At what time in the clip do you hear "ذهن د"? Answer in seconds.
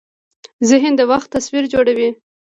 0.69-1.01